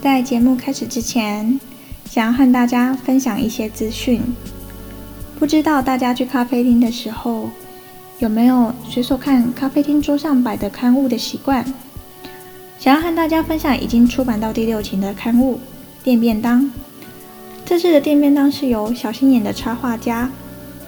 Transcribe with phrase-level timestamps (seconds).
[0.00, 1.58] 在节目开始之前，
[2.08, 4.22] 想要和大家分享一些资讯。
[5.40, 7.50] 不知道大家去咖啡厅的时候，
[8.20, 11.64] 有没有随手看咖啡厅桌上摆的刊物的习惯？
[12.78, 15.56] 想要和大家分享已经出版到第六期的刊物
[16.04, 16.62] 《电便当》。
[17.64, 20.30] 这次的电便当是由小心眼的插画家，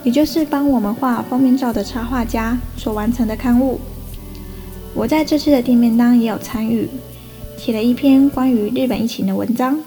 [0.05, 3.81] 也就是帮我们画封面照的插画家所完成的刊物。
[4.95, 6.89] 我在这次的电便当也有参与，
[7.60, 9.80] 写了一篇关于日本疫情的文章。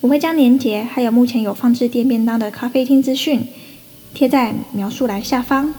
[0.00, 3.48] 我会将链接还有目前有放置电便当的咖啡厅资讯
[4.12, 5.74] 贴在描述栏下方。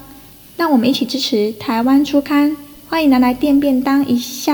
[0.58, 2.56] 让我们一起支持台湾初刊，
[2.90, 4.54] 欢迎拿来电便当一下。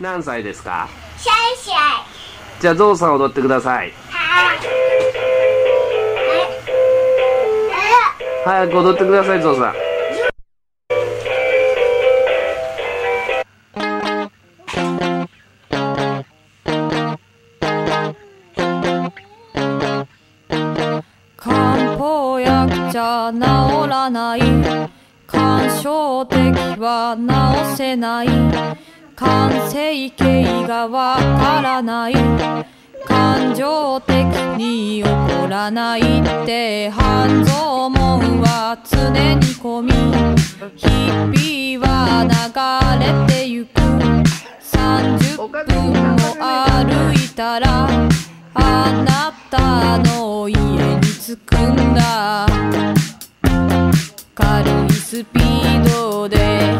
[0.00, 1.76] 何歳ですかシャイシャイ。
[2.60, 4.58] じゃあゾウさん踊ってくださいはい。
[8.44, 9.85] 早く踊ってくださいゾウさん
[23.31, 23.39] 治
[23.89, 24.41] らない。
[25.25, 28.27] 感傷的は治せない。
[29.15, 32.13] 完成形がわからない。
[33.05, 34.15] 感情的
[34.57, 39.91] に起こらないって半蔵門は常に込み。
[40.75, 43.79] 日々は流れてゆく。
[44.61, 47.87] 30分も歩いたら
[48.53, 52.45] あなたの家に着くんだ。
[54.33, 56.79] 軽いスピードで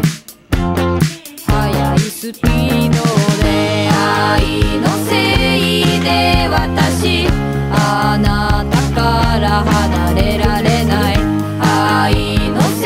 [1.46, 2.96] 速いスピード
[3.44, 7.28] で愛のせいで私
[7.72, 11.18] あなたから離れられない。
[11.60, 12.86] 愛のせ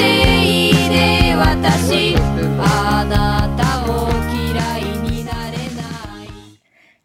[0.69, 2.16] いで私
[2.59, 6.28] あなたを嫌いになれない。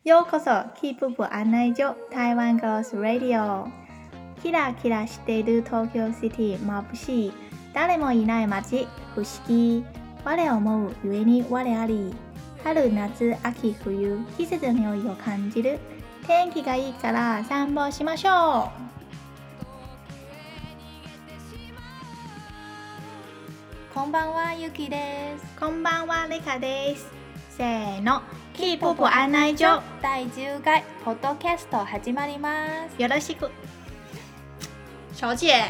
[0.05, 0.45] ようこそ
[0.80, 3.67] キープ部案内所台湾 Girls Radio
[4.46, 7.33] キラキラしている東京シティ眩しい。
[7.74, 9.84] 誰もいない街不思議
[10.24, 12.14] 我思うゆえに我あり。
[12.62, 15.80] 春夏秋冬季節の匂いを感じる。
[16.29, 18.70] 天気がいいから散歩しましょう。
[23.92, 25.58] こんばんはゆきです。
[25.58, 27.11] こんばんはレカです。
[27.51, 28.23] せーの。
[28.55, 29.83] キープ部案内所。
[30.01, 33.02] 第10回ポッドキャスト始まります。
[33.02, 33.51] よろしく
[35.19, 35.65] 小姐。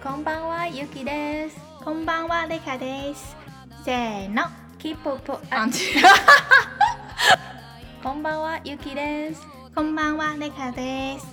[0.00, 1.56] こんばんはゆきです。
[1.84, 3.36] こんばんはレカです。
[3.84, 4.44] せーの。
[4.78, 5.72] キープ部案
[8.00, 9.42] こんばんはゆきです。
[9.74, 11.26] こんばんはレカです。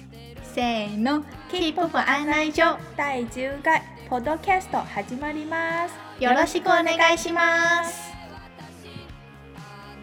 [0.56, 1.24] せーの。
[1.52, 6.24] キープ部案内所第10回ポッドキャスト始まります。
[6.24, 8.10] よろしくお願いします。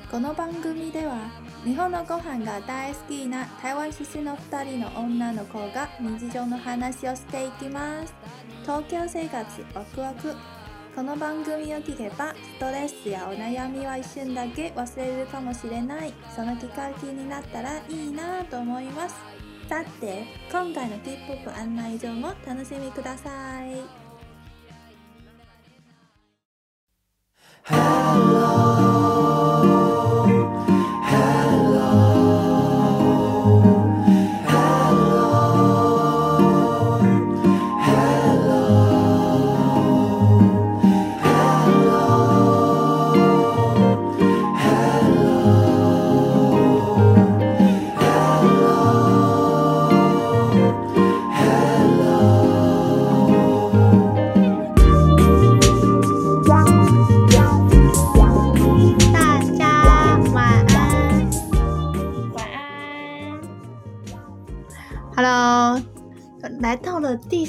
[0.09, 1.17] この番組では
[1.67, 8.15] 日本のご飯が大好きな台湾出身の2人の女の子が日常の話をしていきます。
[8.63, 10.33] 東京生活ワクワク。
[10.95, 16.15] この番組を聞けばストレスやお悩みは一瞬だけ忘れるかもしれない。
[16.37, 19.17] そのきっかけになったらいいなと思います。
[19.69, 23.29] さて今回のキープップ案内状も楽しみくださ
[23.67, 24.07] い。
[27.69, 29.36] 大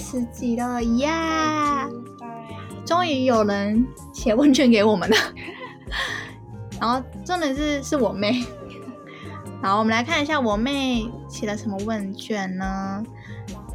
[0.10, 1.86] 十集了呀！
[2.86, 5.18] 终于有人写问卷给我们了，
[6.80, 8.42] 然后真的是是我妹。
[9.62, 13.04] 然后我们来看一下我妹写了什么问卷呢？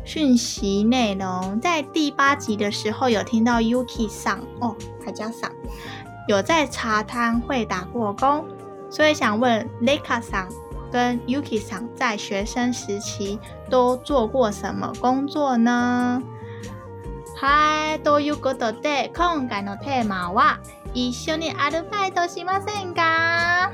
[0.06, 4.74] 讯息内容在第八集的时候有听到 Yuki 上哦，
[5.04, 5.52] 还加上
[6.28, 8.46] 有在茶摊会打过工，
[8.88, 10.48] 所以想问 Leka 上
[10.91, 13.39] 跟 Yuki 上在学生时期
[13.69, 16.21] 都做过什么工作呢？
[17.39, 20.59] はい、ということで今回のテーマは
[20.93, 23.71] 一緒にアルバイトしませんか？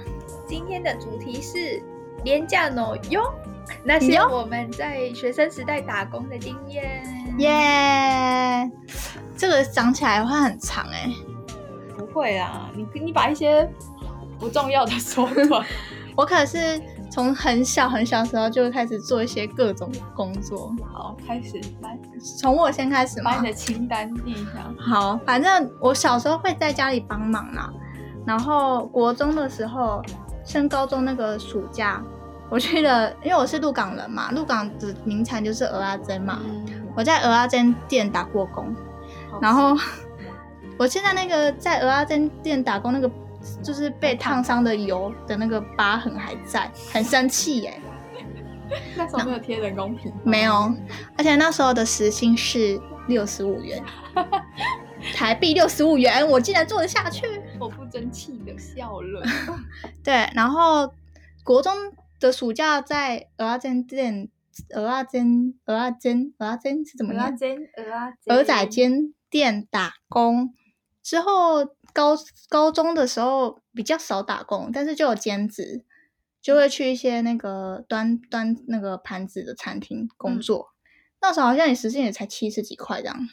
[0.47, 1.81] 今天的主题是
[2.25, 3.33] 廉价の哟，
[3.85, 7.06] 那些哟我们在学生时代打工的经验。
[7.39, 8.69] 耶、
[9.38, 11.09] 这个讲起来会很长哎、
[11.97, 13.68] 不 会啦，你你把一些
[14.38, 15.65] 不重要的缩短。
[16.15, 16.80] 我可是
[17.19, 20.73] 从很小很小的时候就开始做一些各种工作。
[20.93, 21.99] 好，开始来
[22.38, 23.49] 从我先开始吗把你？
[23.49, 24.73] 的清单记一下。
[24.79, 27.73] 好，反正我小时候会在家里帮忙啦。
[28.25, 30.00] 然后国中的时候，
[30.44, 32.00] 升高中那个暑假，
[32.49, 36.38] 我去了， 因为我是鹿港人嘛，鹿港的名产就是鹅阿珍嘛。
[36.44, 38.73] 嗯，我在鹅阿珍店打过工，
[39.43, 39.76] 然后
[40.79, 43.11] 我现在那个在鹅阿珍店打工那个，
[43.62, 47.81] 就是被烫伤的油的那个疤痕还在，很生气耶。
[48.96, 50.52] 那时候没有贴人工皮吗，没有，
[51.17, 53.82] 而且那时候的时薪是六十五元，
[55.14, 57.26] 台币六十五元，我竟然做得下去。
[57.58, 59.23] 我不争气的笑了。
[60.05, 60.93] 对，然后
[61.43, 61.73] 国中
[62.20, 64.29] 的暑假在鹅阿珍店，
[64.75, 67.37] 鹅阿珍，鹅阿珍，鹅阿珍是怎么念？
[67.38, 70.52] 煎，鹅啊，鹅仔煎店打工
[71.02, 72.17] 之后，高
[72.49, 75.85] 高中的时候比较少打工，但是就有兼职，
[76.40, 80.75] 就会去一些那个端端那个盘子的餐厅工作。
[81.20, 83.29] 那时候好像也时薪也才七十几块这样。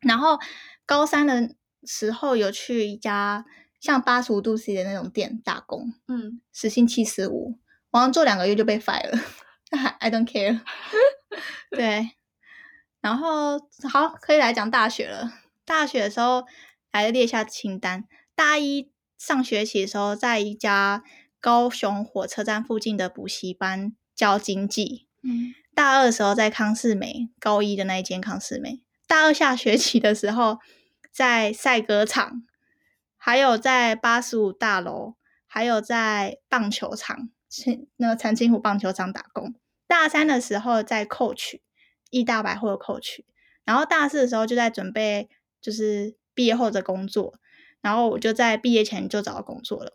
[0.00, 0.38] 然后
[0.86, 1.54] 高三的
[1.84, 3.44] 时候有去一家
[3.80, 7.58] 像八十五度 C 的那种店打工，嗯，时薪七十五，
[7.90, 9.18] 我好像做两个月就被 fire 了
[9.98, 10.60] ，I don't care。
[11.70, 12.12] 对，
[13.00, 13.58] 然后
[13.90, 15.32] 好，可以来讲大学了。
[15.64, 16.44] 大学的时候
[17.02, 18.04] 来列一下清单。
[18.34, 21.02] 大一上学期的时候，在一家
[21.40, 25.06] 高雄火车站附近的补习班教经济。
[25.22, 28.82] 嗯，大二的时候在康士美，高一的那一间康士美。
[29.06, 30.58] 大二下学期的时候
[31.12, 32.42] 在赛歌场，
[33.16, 35.14] 还有在八十五大楼，
[35.46, 39.54] 还有在棒球场，是那个长青湖棒球场打工。
[39.86, 41.60] 大三的时候在 Coach
[42.10, 43.24] 义大百货的 Coach，
[43.64, 45.28] 然后大四的时候就在准备
[45.60, 47.34] 就是毕业后的工作，
[47.80, 49.90] 然后我就在毕业前就找到工作了。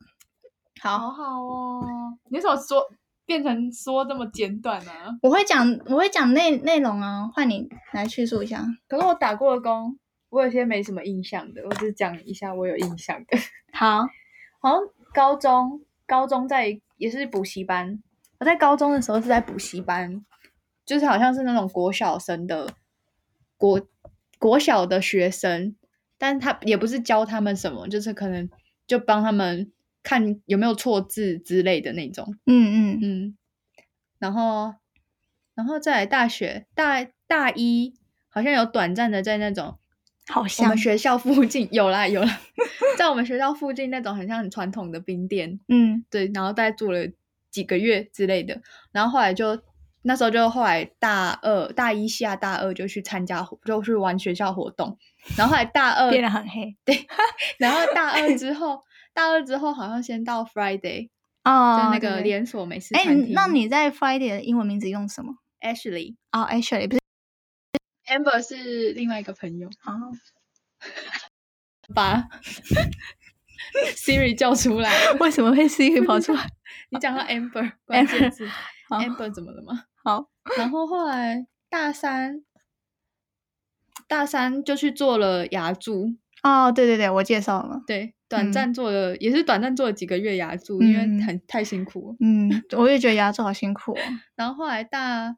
[0.81, 1.85] 好，好好哦。
[2.29, 2.83] 你为什么说
[3.25, 4.91] 变成说这么简短呢、
[5.21, 8.65] 我会讲我会讲内内容啊，换你来叙述一下。
[8.89, 9.97] 可是我打过的工，
[10.29, 13.37] 我有些没什么印象的，我只讲一下我有印象的。
[13.71, 14.01] 好，
[14.59, 14.81] 好像
[15.13, 18.01] 高中，高中在也是补习班。
[18.39, 20.25] 我在高中的时候是在补习班，
[20.83, 22.73] 就是好像是那种国小生的
[23.55, 23.79] 国
[24.39, 25.75] 国小的学生，
[26.21, 28.47] 但他也不是教他们什么，就是可能
[28.85, 29.71] 就帮他们
[30.03, 32.37] 看有没有错字之类的那种。
[32.45, 32.99] 嗯嗯。
[33.01, 33.37] 嗯，
[34.19, 34.75] 然后，
[35.55, 37.95] 然后再来大学大大一，
[38.29, 39.79] 好像有短暂的在那种
[40.27, 42.39] 好像们学校附近有啦有啦，
[42.99, 46.05] 在我们学校附近那种很像很传统的冰店，嗯。
[46.11, 47.07] 对，然后大概住了
[47.49, 49.59] 几个月之类的，然后后来就
[50.03, 54.97] 那时候就后来大二大一下大二就去参加就去玩学校活动，
[55.37, 57.07] 然后后来大二变得很黑对
[57.59, 58.83] 然后大二之后
[59.13, 61.09] 大二之后好像先到 Friday，
[61.43, 63.33] 哦就那个连锁美食哎、餐厅。
[63.33, 67.01] 那你在 Friday 的英文名字用什么？Ashley 哦、，Ashley 不是
[68.07, 70.11] Amber 是另外一个朋友，哦，
[71.93, 72.27] 把
[73.95, 75.11] Siri 叫出来。
[75.19, 76.45] 为什么会 Siri 跑出来？
[76.89, 78.49] 你讲到 Amber 关键字。
[78.89, 79.85] Amber 怎么了吗？
[80.03, 82.43] 好，然后后来大三，
[84.07, 87.81] 大三就去做了牙助，哦，对对对，我介绍了。
[87.85, 92.15] 对，短嗯暂做了，也是短暂做了几个月牙助，因为嗯很太辛苦。
[92.19, 93.97] 嗯， 我也觉得牙柱好辛苦哦。
[94.35, 95.35] 然后后来大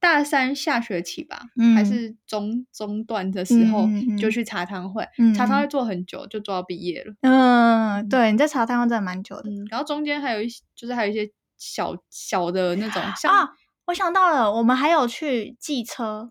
[0.00, 3.86] 大三下学期吧，嗯还是中中段的时候，
[4.18, 7.14] 就去茶汤会，嗯茶汤会做很久，就做到毕业了。
[7.20, 9.50] 嗯，对，你在茶汤会真的蛮久的。
[9.50, 13.48] 嗯，然后中间还有一些，就是还有一些小小的那种，像、啊，
[13.86, 16.30] 我想到了，我们还有去寄车，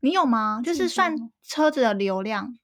[0.00, 0.60] 你有吗？
[0.64, 2.56] 就是算吗车子的流量。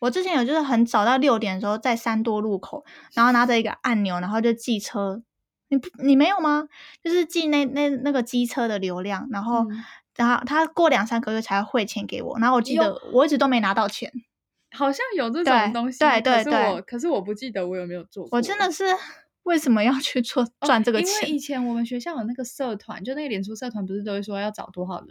[0.00, 5.22] 我之前有就是很早到六点的时候，在三多路口，然后拿着一个按钮，然后就寄车。
[5.68, 6.68] 你不你没有吗？
[7.04, 9.84] 就是寄那那那个机车的流量，然后、嗯
[10.16, 14.12] 然后他过两三个月才会汇钱给我，然后我记得我一直都没拿到钱，
[14.76, 18.36] 好像有这对种东西，对对可是我对可是我不记得我有没有做过。
[18.36, 18.84] 我真的是
[19.44, 21.30] 为什么要去做哦赚这个因为钱？
[21.34, 25.08] 以前我们学校有那个社团，就那个脸书社团，不是都会说要找多少人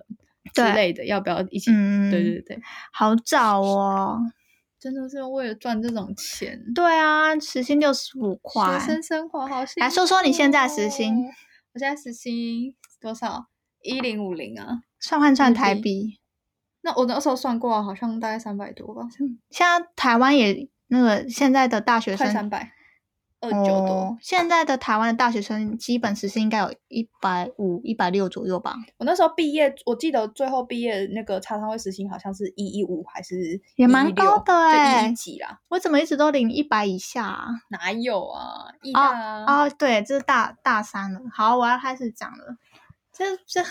[0.54, 1.72] 之类的，要不要一起？
[1.72, 2.60] 嗯，对对对，
[2.94, 4.20] 好找哦。
[4.80, 9.80] 真的是为了赚这种钱，对啊，时薪六十五块学，生生活好辛苦。
[9.82, 11.26] 来说说你现在时薪。
[11.74, 13.48] 我现在时薪多少？
[13.84, 14.84] 一零五零啊。
[15.02, 16.20] 算换算台币。
[16.82, 19.02] 那我那时候算过啊，好像大概三百多吧，
[19.50, 22.72] 现在台湾也那个现在的大学生快三百。
[23.42, 23.94] 二九多。
[23.94, 35.60] 哦现在的台湾的大学生基本时薪应该有一百五、一百六左右吧，我那时候毕业，我记得最后毕业那个茶商会时薪好像是一一五还是也蛮高的欸就一一几啦。
[35.70, 37.48] 我怎么一直都领一百以下啊？
[37.70, 38.66] 哪有啊？
[38.82, 41.22] 一大啊，啊，对，这是大大三了。
[41.34, 42.58] 好，我要开始讲了。
[43.14, 43.62] 这这，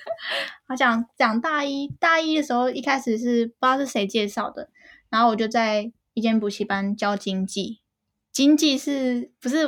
[0.68, 4.68] 我讲讲大一，大一的时候一开始是不知道是谁介绍的，
[5.08, 7.80] 然后我就在一间补习班教经济。
[8.36, 9.66] 经济是不是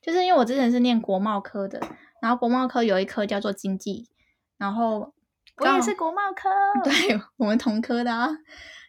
[0.00, 1.80] 就是因为我之前是念国贸科的，
[2.22, 4.08] 然后国贸科有一科叫做经济，
[4.56, 5.12] 然后
[5.56, 6.48] 我也是国贸科。
[6.84, 8.28] 对我们同科的啊。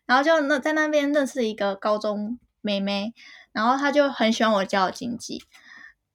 [0.06, 3.12] 然后就那在那边认识一个高中妹妹，
[3.52, 5.42] 然后她就很喜欢我教的经济，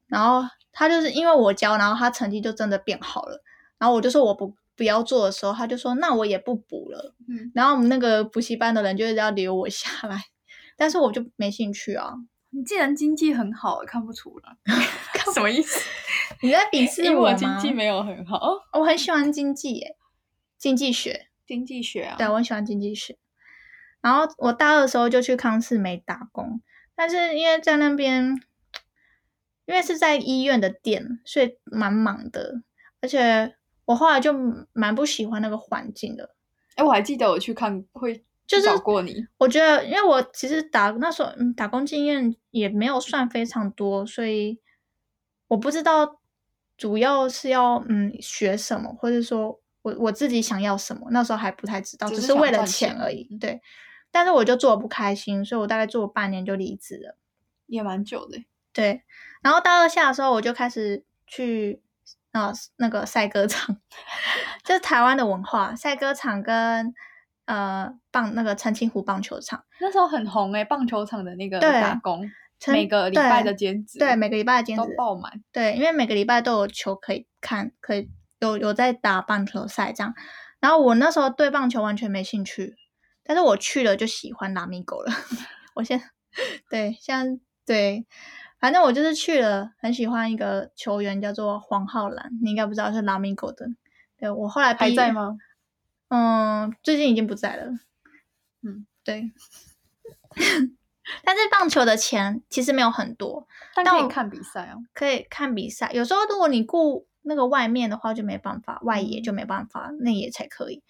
[0.07, 3.43] 然后她就是因为我教，然后她成绩就真的变好了。
[3.79, 7.17] 然后我就说我不不要做的时候，她就说那我也不补了。
[7.29, 10.27] 嗯，然后我们那个补习班的人就是要留我下来，
[10.79, 12.15] 但是我就没兴趣啊。
[12.55, 14.57] 你既然经济很好，看不出来，
[15.33, 15.81] 什么意思？
[16.43, 17.29] 你在鄙视因为我？
[17.29, 18.37] 我经济没有很好。
[18.37, 19.97] 哦，我很喜欢经济耶，
[20.59, 21.29] 经济学。
[21.47, 23.19] 经济学啊，对，我很喜欢经济学。
[24.01, 26.61] 然后我大二的时候就去康世美打工，
[26.95, 28.41] 但是因为在那边，
[29.67, 32.63] 因为是在医院的店，所以蛮忙的，
[33.01, 33.55] 而且
[33.85, 34.33] 我后来就
[34.73, 36.35] 蛮不喜欢那个环境的。
[36.77, 44.61] 哎，我还记得我去看会就是找过你，我觉得，因为我其实打那时候嗯打工经验也没有算非常多，所以
[45.49, 46.21] 我不知道
[46.77, 53.25] 主要是要嗯学什么，或者说我我自己想要什么，那时候还不太知道，只只是为了钱钱而已。
[53.39, 53.61] 对，
[54.11, 57.17] 但是我就做的不开心，所以我大概做了半年就离职了。
[57.67, 58.45] 也蛮久的。
[58.75, 59.03] 对，
[59.41, 61.81] 然后大二下的时候，我就开始去
[62.33, 63.79] 啊、那个赛歌场，
[64.65, 66.95] 就是台湾的文化，赛歌场跟
[67.53, 69.63] 呃棒那个澄清湖棒球场。
[69.79, 72.31] 那时候很红哎，棒球场的那个打工，
[72.69, 75.43] 每个礼拜的兼职，对，每个礼拜的兼都职，爆满。
[75.53, 78.09] 对，因为每个礼拜都有球可以看，可以
[78.41, 80.15] 有有在打棒球赛这样。
[80.61, 82.75] 然后我那时候对棒球完全没兴趣，
[83.23, 85.13] 但是我去了就喜欢拉米狗了。
[85.75, 86.01] 我现
[86.71, 88.07] 对现在对，
[88.59, 93.67] 反正我就是去了，很喜欢一个球员叫做黄浩然，你应该不知道是拉米狗的。
[94.17, 95.13] 对我后来还在？
[95.13, 95.37] 吗？
[96.15, 97.73] 嗯，最近已经不在了。
[98.61, 99.33] 嗯，对。
[101.25, 104.85] 但是棒球的钱其实没有很多，但可以看比赛哦。
[104.93, 105.91] 可以看比赛。
[105.93, 110.83] 有时候如果你顾那个外面的话，就没办法，外野就没办法，内野才可以。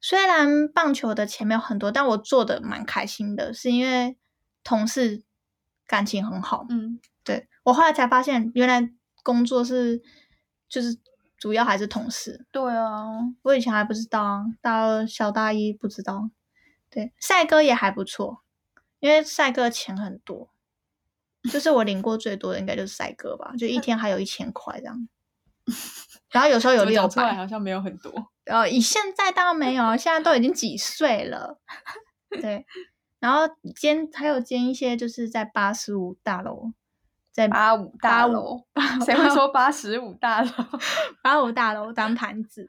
[0.00, 4.16] 虽然棒球的钱没有很多，但我做的蛮开心的，是因为
[4.62, 5.24] 同事
[5.86, 6.64] 感情很好。
[6.70, 8.88] 嗯，对我后来才发现，原来
[9.24, 10.00] 工作是
[10.68, 10.96] 就是
[11.38, 12.46] 主要还是同事。
[12.50, 13.06] 对啊，
[13.42, 16.30] 我以前还不知道啊，大二小大一不知道。
[16.90, 18.42] 对，赛哥也还不错，
[18.98, 20.50] 因为赛哥钱很多，
[21.52, 25.08] 就是我领过最多的应该就是赛哥吧，就一天还有一千块这样。
[26.30, 28.10] 然后有时候有六百，好像没有很多。
[28.46, 31.58] 呃，以现在当然没有，现在都已经几岁了。
[32.40, 32.64] 对，
[33.20, 33.42] 然后
[33.76, 36.72] 兼还有兼一些就是在八十五大楼，
[37.32, 38.66] 在八五大85楼，
[39.04, 40.50] 谁会说八十五大楼？
[41.22, 42.68] 八五大楼当盘子。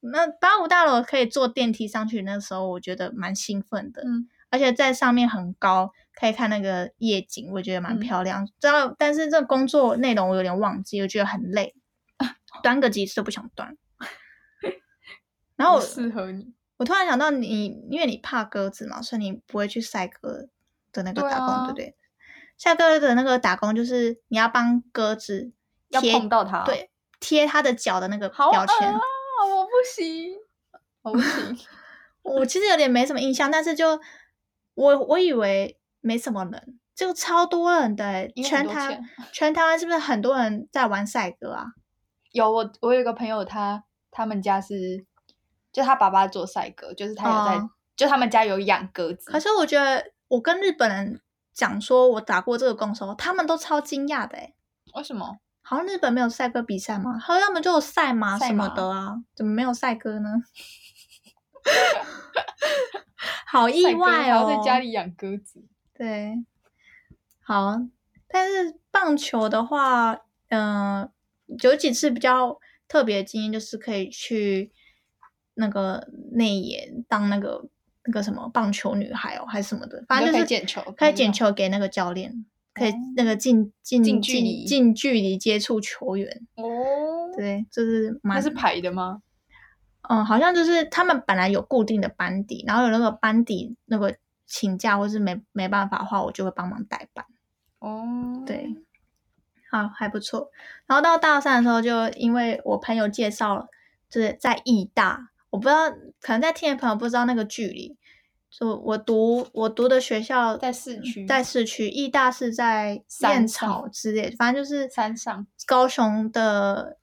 [0.00, 8.46] 那八五大楼可以坐电梯上去，那时候我觉得蛮兴奋的，嗯，而且在上面很高，可以看那个夜景，我觉得蛮嗯漂亮。
[8.46, 11.74] 知道，但是这工作内容我有点忘记，我觉得很累，
[12.62, 13.76] 端个几次都不想端。
[15.56, 16.54] 然后我适合你。
[16.78, 20.48] 我突然想到你，因为你怕鸽子嘛，所以你不会去赛鸽
[20.92, 21.94] 的那个打工，啊对不对？
[22.60, 25.50] 赛鸽的那个打工就是你要帮鸽子
[25.88, 28.92] 要贴碰到它对，贴它的脚的那个标签。
[28.92, 30.36] 我不行，
[31.00, 31.58] 我不行。
[32.20, 33.98] 我其实有点没什么印象，但是就
[34.74, 39.00] 我我以为没什么人，就超多人的全台
[39.32, 41.68] 全台湾是不是很多人在玩赛鸽啊？
[42.32, 45.06] 有我，我有一个朋友他，他们家是，
[45.72, 49.30] 就他爸爸做赛鸽，就是他有在，哦就他们家有养鸽子。
[49.30, 51.20] 可是我觉得我跟日本人
[51.60, 54.54] 讲说我打过这个工的时候，他们都超惊讶的哎，
[54.94, 55.38] 为什么？
[55.60, 57.18] 好像日本没有赛鸽比赛吗？
[57.18, 60.30] 好像他们就有赛马什么的啊，怎么没有赛鸽呢？
[63.46, 65.62] 好意外哦，在家里养鸽子。
[65.92, 66.42] 对，
[67.42, 67.76] 好，
[68.26, 71.12] 但是棒球的话，嗯、
[71.62, 74.72] 有几次比较特别的经验，就是可以去
[75.52, 77.68] 那个内野当那个
[78.04, 86.64] 那个什么棒球女孩哦，还是什么的，反正就是捡球可以捡球给那个教练，可以哦那个近近近距离近距离接触球员，哦，
[87.36, 89.22] 对，就是蛮那是排的吗？
[90.08, 94.16] 嗯，好像就是他们本来有固定的班底，然后有那个班底那个
[94.46, 97.24] 请假或是没没办法的话，我就会帮忙代班。
[97.78, 98.74] 哦，对，
[99.70, 100.50] 好还不错。
[100.86, 103.68] 然后到大三的时候，就因为我朋友介绍，
[104.08, 105.90] 就是在义大，我不知道，
[106.20, 107.96] 可能在听的朋友不知道那个距离。
[108.50, 116.98] 就我读我读的学校在市区在市区，义大是在山燕草之类，反正就是山上高雄的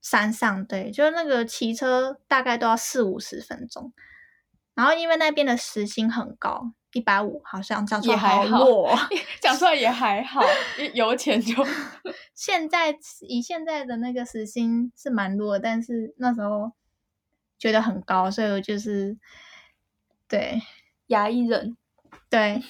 [0.00, 3.92] 山上，对，就是那个骑车大概都要四五十分钟。
[4.74, 8.96] 然后因为那边的时薪很高，一百五，好像这样说也还好弱哦。
[9.40, 10.40] 讲出来也还好，
[10.78, 11.54] 因为油钱就
[12.36, 12.96] 现在
[13.28, 16.70] 以现在的那个时薪是蛮弱，但是那时候
[17.58, 19.16] 觉得很高，所以我就是
[20.28, 20.60] 对
[21.08, 21.76] 牙医人，
[22.30, 22.62] 对，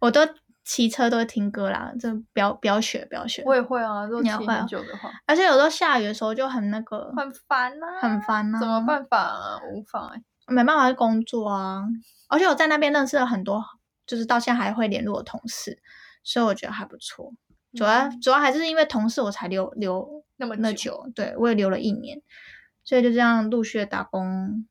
[0.00, 0.20] 我都
[0.64, 3.42] 骑车都会听歌啦，就不要不要学不要学。
[3.44, 9.60] 我也会啊，如果骑很久的话，而且有时候下雨的时候就很那个，很烦呐，很烦啊怎么办法啊？
[9.72, 11.82] 无法哎，没办法去工作啊。
[12.28, 13.64] 而且我在那边认识了很多，
[14.06, 15.82] 就是到现在还会联络的同事，
[16.22, 17.32] 所以我觉得还不错。
[17.74, 22.20] 主要、主要还是因为同事我才留留那么那久，对我也留了一年，
[22.84, 24.66] 所以就这样陆续的打工，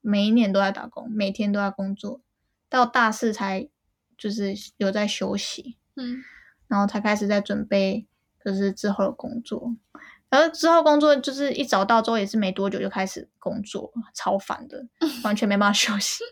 [0.00, 2.20] 每一年都在打工，每天都在工作，
[2.68, 3.68] 到大四才
[4.16, 6.22] 就是有在休息，嗯，
[6.68, 8.06] 然后才开始在准备
[8.44, 9.76] 就是之后的工作。
[10.28, 14.84] 然后之后工作就是一找到之后也是没多久就开始工作，超烦的，
[15.22, 16.24] 完全没办法休息。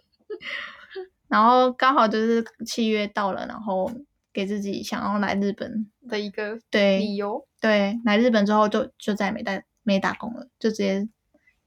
[1.28, 3.90] 然后刚好就是七月到了，然后
[4.32, 11.08] 给自己想要来日本，的一个对理由，对，来日本之后就就再也没打没打工了，就直接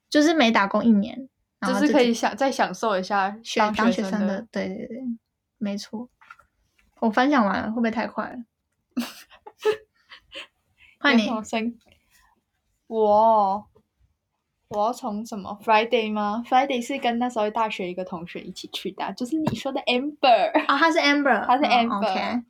[0.09, 5.03] 就是没打工一年，然后就是可以享再享受一下学当学生生的，对对对，
[5.57, 6.09] 没错。
[6.99, 8.37] 我分享完了，会不会太快了？
[10.99, 11.29] 换你
[12.87, 13.67] 我
[14.69, 20.65] 我要从什么 Friday 吗？Friday 是跟那时候大学一个同学一起去的啊，就是你说的 Amber。
[20.65, 22.43] 啊，他是 Amber，他是嗯 Amber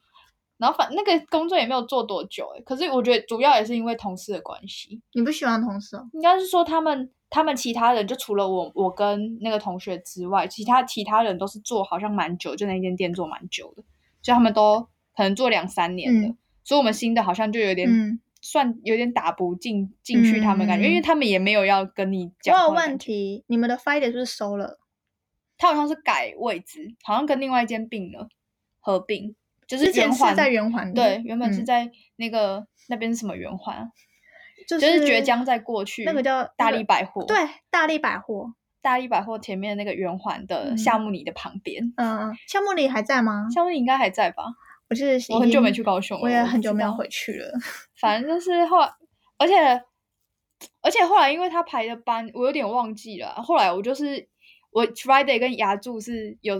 [0.57, 6.09] 然后反那个工作也没有做多久哎，可是我觉得主要也是因为同事的关系，你不喜欢同事哦？
[6.13, 13.83] 应该是说他们他们其他人就除了我我跟那个同学之外，其他其他人都是做好像蛮久，就那间店做蛮久的，
[14.21, 14.81] 就他们都
[15.15, 24.79] 可能做两三年的，嗯所以我们新的好像就有点、嗯，算有点打不进进去他们感觉，嗯因为他们也没有要跟你我讲有问题，你们的 Friday 是不是收了？
[25.57, 28.27] 他好像是改位置，好像跟另外一间并了
[28.79, 29.35] 合并，
[29.67, 33.89] 就是圆环是在圆环，对，原本是嗯在那个、那边是什么圆环啊？
[34.67, 37.37] 就就是是倔强再过去那个叫大那个力百货，对，
[37.69, 43.47] 大力百货，大力百货前面那个圆环的嗯夏目里的旁边，嗯嗯，夏目里还在吗？
[43.53, 44.43] 夏目里应该还在吧？
[44.89, 47.51] 我是我很久没去高雄了，我也很久没有回去了。
[47.99, 48.89] 反正就是后来，
[49.37, 49.55] 而且
[50.81, 53.41] 而且后来因为他排的班，我有点忘记了啊。
[53.41, 54.27] 后来我就是
[54.71, 56.57] 我 Friday 跟牙柱是有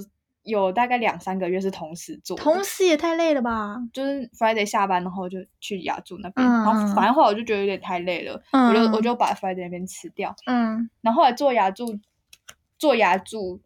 [0.48, 3.78] 有大概两三个月是同时做，同时也太累了吧？
[3.94, 10.36] 就是 Friday 下班然后就去雅筑那边，嗯然后嗯反正后来我就觉得有点太累了，嗯我就我就把 Friday 那边辞掉。
[10.46, 12.00] 嗯然后后来做牙柱，
[12.80, 13.60] 做牙柱，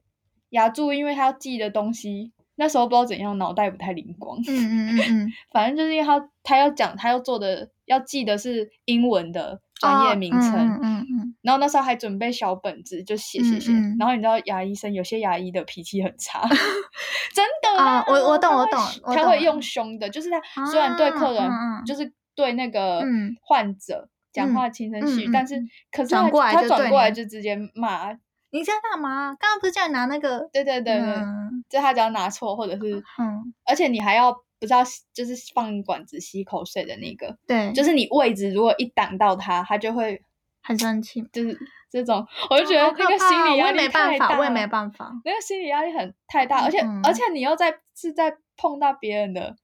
[0.49, 4.37] 牙柱因为他要记的东西，那时候不知道怎样，脑袋不太灵光。
[4.39, 11.05] 嗯嗯嗯嗯， 反正就是因为他他要讲，他要做的要记的是英文的专业名称，嗯
[11.41, 13.71] 然后那时候还准备小本子，就写写写。
[13.71, 16.41] 嗯嗯然后你知道牙医生有些牙医的脾气很差，
[17.33, 18.79] 真的啊我我懂我懂
[19.15, 21.49] 他会用凶的，就是他虽然对客人、
[21.85, 24.09] 就是对那个嗯患者。
[24.33, 25.55] 讲话轻声细语，但是
[25.91, 28.09] 可是转他他转过来就直接骂，
[28.51, 29.35] 你在干嘛？
[29.37, 30.47] 刚刚不是叫你拿那个？
[30.53, 34.77] 对对对对，嗯就他只要拿错或者是，嗯，而且你还要不知道
[35.13, 40.21] 就是放管子吸口水的那个，对，就是你位置如果一挡到他，他就会
[40.61, 41.21] 很生气。
[41.31, 41.57] 就是
[41.91, 45.11] 这种，我就觉得那个心理压力没办法，太大，我也没办法。
[45.25, 49.55] 那个心理压力很太大，而且、嗯而且你又在是在碰到别人的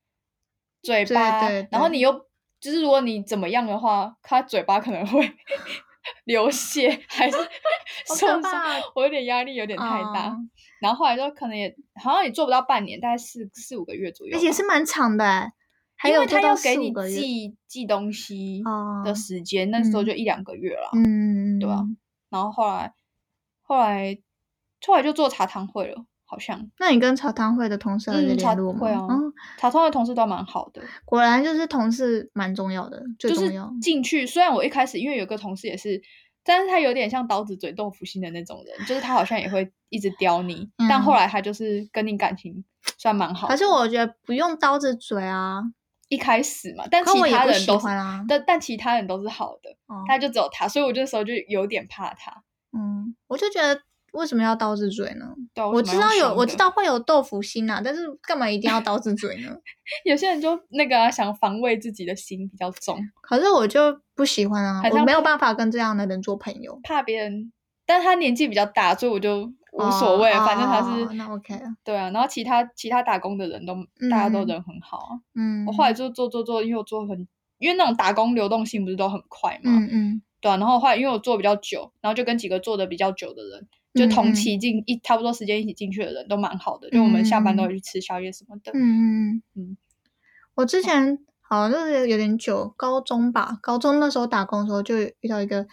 [0.82, 2.12] 嘴巴，对对然后你又
[2.60, 5.32] 就是如果你怎么样的话，他嘴巴可能会
[6.26, 7.38] 流血，还是
[8.18, 10.30] 受伤，我有点压力有点太大。
[10.30, 10.38] 哦
[10.80, 15.52] 然后后来就可能也好像也做不到半年，大概四四五个月左右吧，而且是蛮长的欸，
[15.98, 20.90] 还因为他要给你四五个月记记东西哦的时间，那时候嗯就一两个月了。
[20.94, 21.84] 嗯，对啊
[22.30, 22.94] 然后后来
[23.64, 24.18] 后来
[24.86, 28.80] 后来就做茶汤会了，好像那你跟茶汤会的同事还有联络吗？
[28.80, 33.74] 会啊嗯，茶汤会同事都蛮好的，果然就是同事蛮重要的，最就是重要。
[33.82, 34.28] 进去。
[34.28, 36.02] 虽然我一开始因为有个同事也是，
[36.44, 42.64] 但是他有点像刀子嘴豆腐心的那种人，就是他好像也会一直刁你，但嗯后来他就是跟你感情
[42.98, 43.54] 算蛮好的。
[43.54, 45.62] 可是我觉得不用刀子嘴啊，
[46.10, 48.24] 一开始嘛，但可其他人都是，欢啊。
[48.28, 52.44] 但但其他人都是好的，哦他就只有他，所以我这时候就有点怕他。
[52.72, 53.82] 嗯，我就觉得
[54.14, 55.26] 为什么要刀子嘴呢？
[55.74, 59.56] 我知道有，我知道会有豆腐心啊，但是干嘛一定要刀子嘴呢？
[60.06, 66.80] 有些人就那个、啊、想防卫自己的心比较重，可是我就不喜欢啊我没有办法跟这样的人做朋友。
[66.84, 67.52] 怕别人。
[67.90, 71.62] 但他年纪比较大，所以我就无所谓，哦反正他是、哦那 OK 了。
[71.84, 72.10] 对啊。
[72.12, 73.76] 然后其他其他打工的人都、
[74.10, 75.12] 大家都嗯人很好啊。
[75.36, 77.28] 嗯，我后来就做做做，因为我做很，
[77.60, 80.58] 因为那种打工流动性不是都很快嘛，嗯嗯对啊。
[80.58, 88.72] 然后后来因为我做比较久，然后就跟几个做的比较久的人，就嗯同嗯期进一差不多时间一起进去的人都蛮好的，就我们下班都会去吃宵夜什么的。
[88.74, 89.78] 嗯嗯嗯嗯，
[90.56, 95.66] 我之前好像就是有点久，高中吧，高中那时候打工的时候就遇到一个，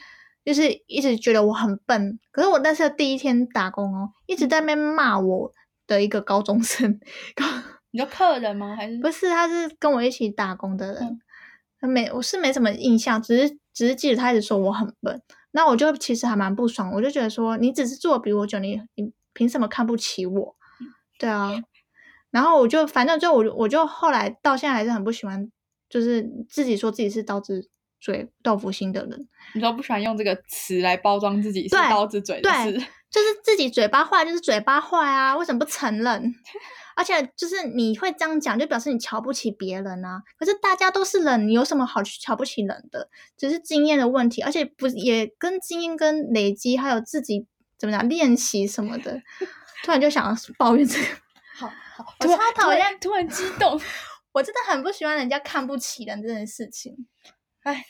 [0.45, 5.53] 就是一直觉得我很笨，可是我那是第一天打工哦，一直在那边骂我
[5.87, 7.01] 的一个高中生，
[7.35, 7.45] 高
[7.91, 8.75] 你说客人吗？
[8.77, 11.21] 还是不是，他是跟我一起打工的人嗯，
[11.81, 20.57] 他没我是没什么印象，只是只是记得他一直说我很笨，那我就其实还蛮不爽，我就觉得说你只是做比我久，你你凭什么看不起我？
[21.19, 21.53] 对啊，
[22.31, 25.49] 然后我就反正就我就我就后来到现在还是很不喜欢，
[25.89, 27.69] 就是自己说自己是刀子
[28.05, 32.87] 嘴豆腐心的人，你说不喜欢用这个词来包装自己是对刀子嘴的对事？
[33.11, 36.35] 就是自己嘴巴坏就是嘴巴坏啊，为什么不承认？
[36.97, 40.21] 而且就是你会这样讲，就表示你瞧不起别人啊。
[40.39, 43.09] 可是大家都是人，你有什么好去瞧不起人的？
[43.39, 47.47] 只是经验的问题，而且不也跟经验跟累积，还有自己
[47.79, 49.19] 怎么讲练习什么的。
[49.83, 51.07] 突然就想要抱怨这个，
[51.57, 53.81] 好好，我超讨厌突然激动，
[54.33, 57.07] 我真的很不喜欢人家看不起人这件事情。
[57.65, 57.85] 哎，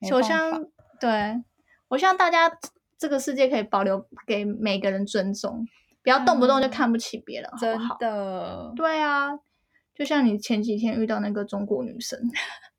[0.00, 0.66] 没办我希望
[1.00, 1.42] 对
[1.88, 2.50] 我希望大家
[2.98, 5.66] 这个世界可以保留给每个人尊重，
[6.02, 7.78] 不要动不动就嗯看不起别人，好真？
[8.00, 9.30] 的对啊，
[9.94, 12.18] 就像你前几天遇到那个中国女生，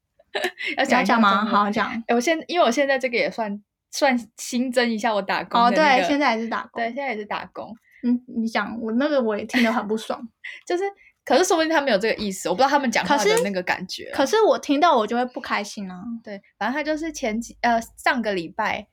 [0.78, 1.46] 要你要讲吗？
[1.46, 1.88] 好，好讲。
[2.08, 6.82] 哎我现因为我现在这个也算算新增一下我打工哦，对，现在也是打工。
[6.82, 10.22] 对，现在也是打工，嗯，你讲我那个我也听得很不爽，
[10.68, 10.84] 就是
[11.26, 14.16] 可是说不定他没有这个意思，我不知道他们讲话的那个感觉啊。
[14.16, 16.02] 可是我听到我就会不开心啊。
[16.24, 18.88] 对，反正他就是前几呃上个礼拜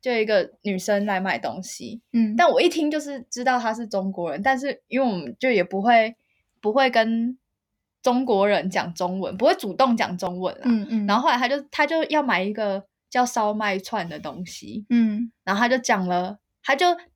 [0.00, 6.16] 就一个女生来买东西，嗯，但我一听就是知道她是中国人，但是因为我们就也不会
[6.60, 7.38] 不会跟
[8.02, 10.62] 中国人讲中文，不会主动讲中文啦。
[10.64, 17.11] 嗯嗯，然后后来他就他就要买一个叫烧麦串的东西，嗯然后他就讲了，他就一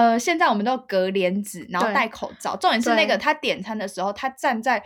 [0.00, 2.56] 呃，现在我们都隔帘子，然后戴口罩。
[2.56, 4.82] 重点是那个他点餐的时候，他站在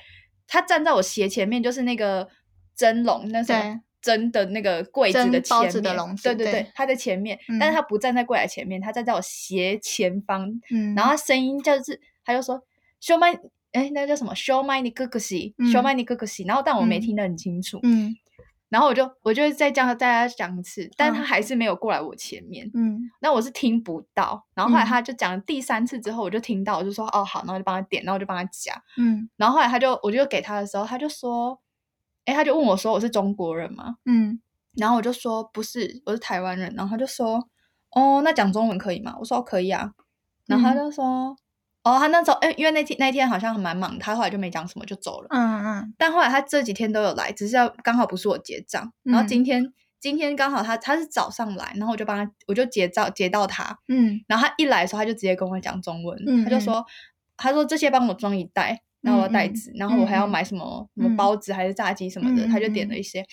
[0.49, 2.29] 他站在我斜前面，就是那个
[2.75, 3.43] 蒸笼那
[4.03, 12.61] 蒸的那个柜子的前面，包子的笼子对对对他在前面，嗯但是他不站在柜台前面，他站在我斜前方，嗯，然后他声音就是他就说
[13.01, 13.39] ，show my，
[13.73, 14.35] 哎，那个叫什么？
[14.35, 16.45] 修麦尼哥哥西，嗯修麦尼哥哥西。
[16.45, 17.79] 然后，但我没嗯听得很清楚。
[17.83, 18.15] 嗯
[18.75, 21.25] 然后我就我就再叫他大家讲一次，但他嗯。
[21.25, 22.69] 还是没有过来我前面。
[22.75, 23.09] 嗯。
[23.21, 24.87] 那我是听不到，然后后来嗯。
[24.87, 29.31] 他就讲了第三次之后，我就听到，我就说哦好，然后就帮他点，然后我就帮他夹，嗯。
[29.37, 31.61] 然后后来他就我就给他的时候，他就说，
[32.25, 33.95] 哎，他就问我说我是中国人吗？
[34.07, 34.41] 嗯。
[34.77, 37.49] 然后我就说不是，我是台湾人，然后他就说，
[37.93, 39.15] 哦，那讲中文可以吗？
[39.21, 39.93] 我说、哦可以啊，
[40.47, 40.77] 然后他嗯。
[40.79, 41.37] 就说，
[41.85, 45.95] 哦，他那时候哎，因为那天那天好像蛮忙，他后来就没讲什么就走了，嗯嗯。
[45.97, 49.29] 但后来他这几天都有来，只是要刚好不是我结账，然后嗯。
[49.29, 49.73] 今天。
[50.01, 54.21] 今天刚好他他是早上来，然后我就帮他，我就结账结到他，嗯。
[54.29, 56.85] 然后他一来的时候，他就直接跟我讲中文，嗯他就说，
[57.39, 63.25] 他说这些帮我装一袋，然后我要袋子，然后我还要买什么、什么包子还是炸鸡什么的，嗯他就点了一些，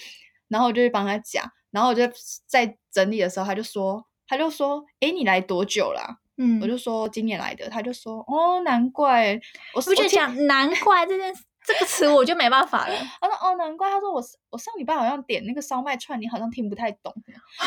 [0.47, 2.03] 然后我就去帮他夹，然后我就
[2.47, 9.39] 在整理的时候，他就说，他就说，诶，你来多久啦、嗯，我就说今年来的，他就说，哦，难怪，
[9.75, 11.31] 我不就讲难怪这件
[11.63, 12.95] 这个词我就没办法了。
[13.21, 13.87] 他说哦，难怪。
[13.91, 17.13] 他说我我上礼拜好像点那个烧麦串，你好像听不太懂。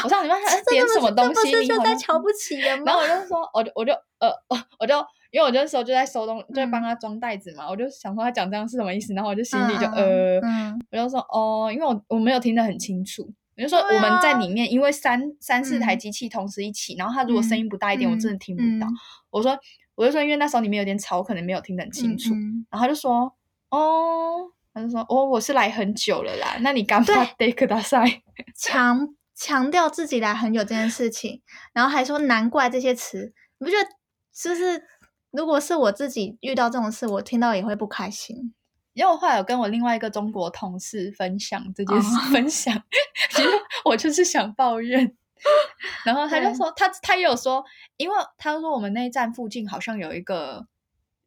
[0.02, 2.94] 我上礼拜好像 点什么东西，你好像在瞧不起人吗然？
[2.96, 4.94] 后我就说，我就我就呃，呃 我就
[5.30, 13.28] 因为我那时候就在收东，就在嗯帮他装袋子嘛，我就想说他讲这样是什么意思，然后我就心里就、嗯呃，嗯我就说哦，因为我我没有听得很清楚。
[13.56, 18.88] 我就说我们在啊里面，因为三三四台嗯机器同时一起，然后他如果声音不大一点，我真的听不到。
[18.90, 18.94] 嗯
[19.30, 19.58] 我说
[19.94, 22.34] 我就说，因为那时候里面有点吵，我可能没有听得很清楚。
[22.34, 23.32] 嗯然后他就说
[23.70, 27.06] 哦，他就说哦，我是来很久了啦，那你干嘛
[27.38, 28.22] 得可大赛？
[28.56, 33.88] 强强调自己来很久这件事情，然后还说难怪这些词，你不觉得
[34.32, 34.82] 就是
[35.30, 38.54] 如果是我自己遇到这种事，我听到也会不开心。
[38.94, 42.82] 因为我后来有跟我另外一个中国同事分享这件事，哦分享，
[43.30, 43.48] 其实
[43.84, 45.14] 我就是想抱怨。
[46.06, 47.62] 然后他就对说，他他也有说，
[47.98, 50.66] 因为他说我们那一站附近好像有一个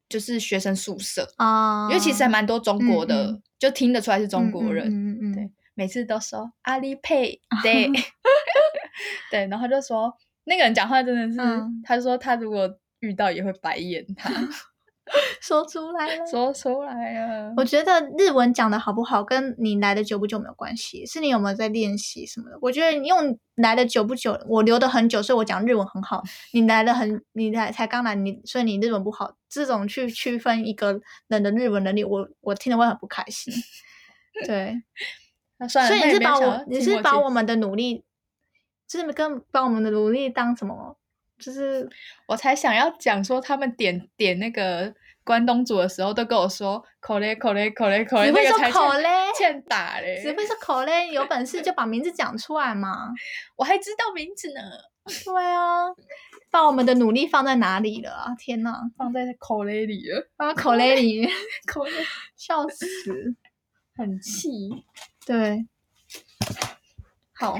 [0.10, 4.88] 就是学生宿舍，啊因为其实还蛮多中国的，嗯嗯就听得出来是中国人。
[4.88, 7.92] 嗯嗯嗯，对每次都说阿里配 对
[9.30, 10.12] 对，然后就说
[10.46, 12.68] 那个人讲话真的是，嗯他说他如果
[13.02, 14.32] 遇到也会白眼他，
[15.42, 16.26] 说出来了。
[16.26, 17.54] 说出来了。
[17.56, 22.58] 我觉得日文讲的好不好，跟你来的久不久没有关系，是你有没有在练习什么的。
[22.62, 26.22] 我觉得你用来的久不久，我留的很久，所以我讲日文很好。
[26.54, 33.54] 你来的很，你来才刚来，你所以你日文不好，这种去区分一个人的日文能力，我我听了会很不开心。
[34.46, 34.84] 对，
[35.58, 38.04] 那算了，所以你是把我你是把我们的努力，
[38.88, 40.98] 就是跟把我们的努力当什么？
[41.40, 41.88] 就是
[42.28, 53.10] 我才想要讲说，他们点点那个关东煮的时候，都跟我说口嘞口嘞口嘞口嘞，只会说那个才欠口嘞欠打嘞，只会说口嘞，有本事就把名字讲出来嘛。
[53.56, 54.62] 我还知道名字呢，
[55.26, 55.86] 对啊，
[56.50, 58.36] 把我们的努力放在哪里了啊？
[58.38, 61.28] 天呐，放在口嘞里了，放在口雷里，
[61.72, 61.92] 口嘞
[62.36, 63.36] 笑死。
[63.96, 64.50] 很气。
[65.26, 65.66] 对，
[67.34, 67.60] 好，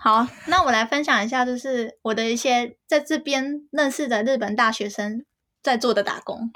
[0.00, 5.24] 好，那我来分享一下，就是我的一些在这边认识的日本大学生
[5.62, 6.50] 在做的打工。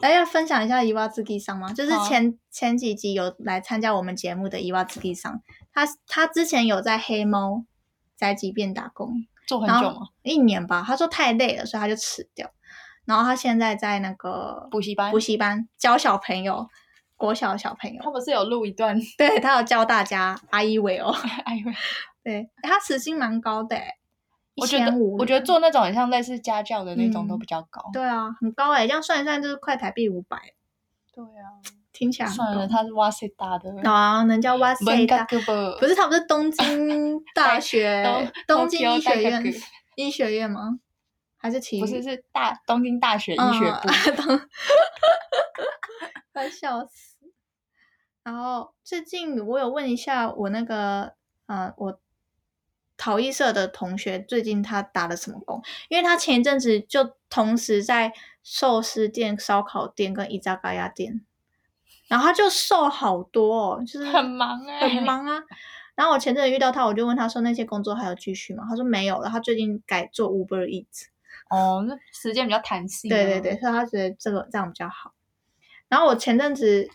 [0.00, 1.72] 来，要分享一下伊娃自己上吗？
[1.72, 5.40] 就是前前几集有来参加我们节目的伊娃自己上，
[5.72, 7.64] 他他之前有在黑猫
[8.16, 9.12] 宅急便打工，
[9.46, 10.08] 做很久吗？
[10.22, 10.82] 一年吧。
[10.84, 12.50] 他说太累了，所以他就辞掉。
[13.06, 16.68] 然后他现在在那个补习班补习班教小朋友，
[17.16, 18.02] 国小的小朋友。
[18.02, 18.98] 他不是有录一段？
[19.16, 21.14] 对他有教大家阿伊维哦，
[21.46, 21.72] 哎呦，
[22.24, 23.94] 对他时薪蛮高的诶，
[24.54, 24.96] 一我觉得。
[25.18, 27.82] 我觉得做那种很像类似家教的那种嗯都比较高。
[27.92, 30.38] 对啊，很高诶，这样算一算就是快台币五百，
[31.12, 31.60] 对啊，
[31.92, 33.70] 听起来算了，他是哇塞大的。
[33.88, 35.24] 啊，人家哇塞大，
[35.78, 38.02] 不是他不是东京 大学
[38.46, 39.54] 东东京医学院
[39.96, 40.78] 医学院吗？
[41.36, 41.80] 还是体育？
[41.80, 43.88] 不是是大东京大学医学部。
[43.88, 44.40] 嗯东
[46.32, 47.14] 快笑死。
[48.24, 51.14] 然后最近我有问一下我那个
[51.46, 52.00] 呃，我
[52.96, 55.62] 陶艺社的同学，最近他打了什么工？
[55.88, 61.24] 因为他前一阵子就同时在寿司店、烧烤店跟伊扎嘎亚店，
[62.08, 65.42] 然后他就瘦好多哦，就是很忙哎、很忙啊。
[65.94, 68.64] 然后我前阵子遇到他，我就问他说那些工作还有继续吗？
[68.68, 71.06] 他说没有了，他最近改做 Uber Eats。
[71.50, 75.12] 哦，那时间比较弹性、啊对对对，，所以他觉得这个这样比较好。
[75.88, 76.88] 然后我前阵子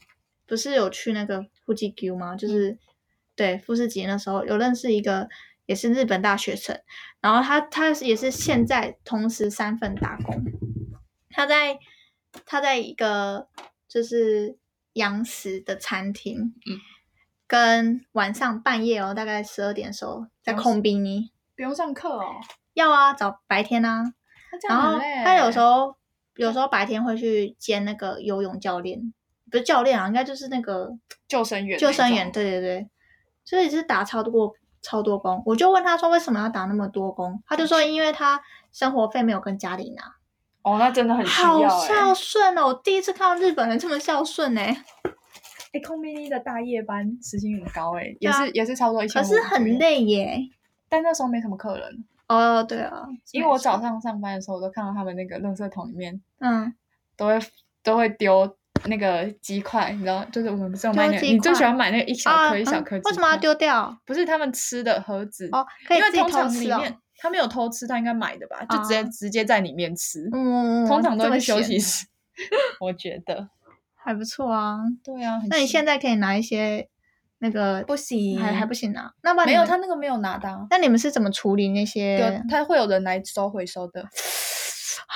[0.45, 2.35] 不是有去那个富士急吗？
[2.35, 2.77] 就是、
[3.35, 5.29] 对富士急那时候有认识一个
[5.69, 6.81] 也是日本大学生，
[7.21, 10.43] 然后他他也是现在同时三份打工，
[11.29, 11.77] 他在
[12.43, 13.47] 他在一个
[13.87, 14.57] 就是
[14.93, 16.81] 洋食的餐厅，嗯，
[17.45, 22.33] 跟晚上半夜哦，大概十二点的时候在空宾尼不用上课哦。
[22.73, 24.03] 要啊，早白天啊，
[24.67, 24.97] 然后。
[25.23, 25.95] 他有时候
[26.33, 29.13] 有时候白天会去兼那个游泳教练，
[29.51, 32.31] 不是教练啊，应该就是那个救生员，救生员。
[32.31, 32.89] 对对对，
[33.45, 35.41] 所以是打超多超多工。
[35.45, 40.03] 我就问他说为什么要打那么多工，他就说因为他生活费没有跟家里拿，
[40.61, 42.67] 哦，那真的很需好孝顺哦！
[42.67, 44.83] 我第一次看到日本人这么孝顺哎、
[45.73, 50.39] 哎，空宾尼的大夜班时薪很高哎、也是也是差不多一千五，可是很，累耶。
[50.87, 56.73] 但那时候没什么客人，哦，对啊，因为我早上上班的时候，我都看到他们那个垃圾桶里面嗯，
[57.15, 57.39] 都会
[57.83, 58.57] 都会丢
[58.89, 63.37] 那个鸡块，你知道，就是我们不是有买那个，你最喜欢买那个一小啊颗一小嗯颗、为什么要？
[63.37, 63.97] 丢掉？
[64.05, 66.29] 不是他们吃的盒子哦，可以因为通。
[66.29, 70.29] 常里面他没有偷吃，他应该买的吧，就直接啊直接在里面吃。
[70.33, 72.05] 嗯，通常都这么会去休息室，
[72.81, 73.49] 我觉得。
[73.95, 74.77] 还不错啊。
[75.03, 76.87] 对啊，那你现在可以拿一些
[77.39, 79.11] 那个不行，还还不行拿？
[79.21, 82.41] 那么没有他那个没有拿到、啊，那你们是怎么处理那些有？
[82.49, 84.05] 他会有人来收回收的。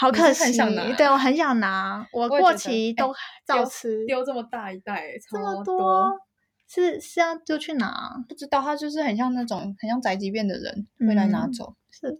[0.03, 3.13] 好可惜，很想拿对我很想拿，我过期都
[3.47, 6.11] 照丢吃，丢这么大一袋，这么多，
[6.67, 8.11] 是是要丢去拿？
[8.27, 12.19] 不知道他就是很像那种很像宅急便的人会来拿嗯走，是，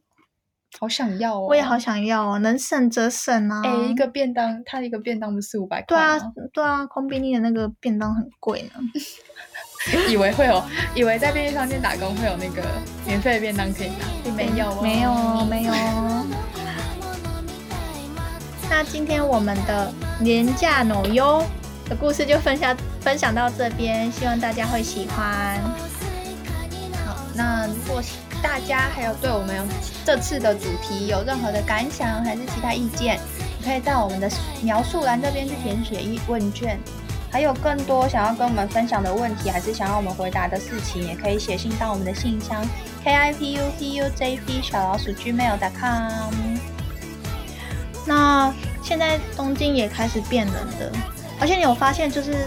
[0.80, 1.48] 好想要哦。
[1.48, 3.62] 我也好想要哦，能省则省啊！
[3.66, 6.18] 哎、一个便当，他一个便当不是四五百对啊？
[6.54, 8.80] 对啊，空便利的那个便当很贵呢。
[10.10, 10.64] 以为会有，
[10.96, 12.64] 以为在便利商店打工会有那个
[13.06, 16.26] 免费的便当可以拿，并没有哦，没有哦没有哦。
[18.70, 21.44] 那今天我们的廉价纽优
[21.90, 25.60] 的故事就分享分享到这边，希望大家会喜欢。
[27.06, 28.02] 好，那如果
[28.42, 29.68] 大家还有对我们
[30.06, 33.20] 这次的主题有任何的感想，还是其他意见，
[33.64, 34.30] 可以在我们的
[34.62, 36.80] 描述栏这边去填写一问卷。
[37.32, 42.64] 还有更多想要跟我们分享的问题，还是想要我们回答的事情，也可以写信到我们的信箱
[43.04, 46.73] k i p u p u j p 小老鼠 gmail.com。
[48.07, 48.53] 那
[48.83, 50.93] 现在东京也开始变冷的，
[51.41, 52.47] 而且你有发现就是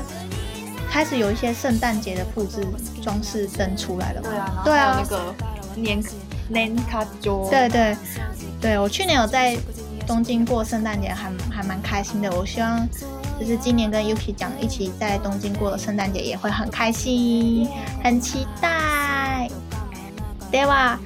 [0.89, 2.65] 开始有一些圣诞节的布置
[3.01, 4.29] 装饰灯出来了吗？
[4.29, 5.35] 对啊，然后对啊还有那个
[5.83, 6.03] 粘
[6.49, 7.49] 年卡桌。
[7.49, 7.95] 对对
[8.59, 9.57] 对，我去年有在
[10.07, 12.31] 东京过圣诞节，还还蛮开心的。
[12.35, 12.87] 我希望
[13.39, 17.69] 就是今年跟 Yuki 讲一起在东京过的圣诞节也会很开心，
[18.03, 19.49] 很期待。
[20.51, 20.97] では、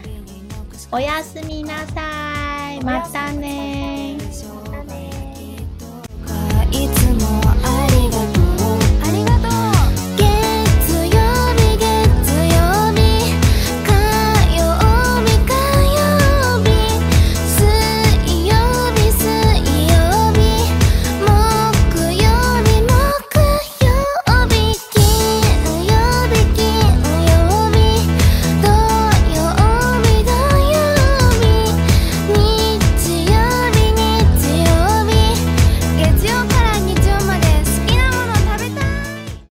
[0.91, 2.83] おやすみなさい。
[2.83, 4.08] またね。